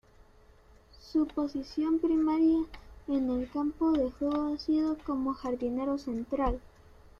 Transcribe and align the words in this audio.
Su 0.99 1.27
posición 1.27 1.99
primaria 1.99 2.65
en 3.07 3.29
el 3.29 3.47
campo 3.51 3.91
de 3.91 4.09
juego 4.09 4.51
ha 4.51 4.57
sido 4.57 4.97
como 5.05 5.35
jardinero 5.35 5.99
central. 5.99 6.59